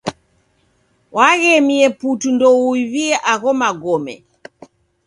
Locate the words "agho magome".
3.31-4.15